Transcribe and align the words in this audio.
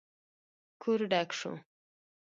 کور 0.81 0.99
ډک 1.11 1.29
شو. 1.39 1.51